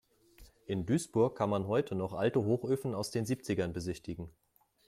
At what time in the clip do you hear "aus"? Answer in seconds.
2.95-3.11